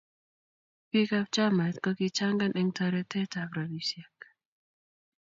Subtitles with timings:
[0.89, 4.17] Biik ab chamait kokichangan eng toretet ab rabisiek